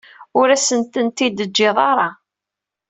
Ur 0.39 0.47
asen-tent-id-teǧǧiḍ 0.55 1.77
ara. 1.91 2.09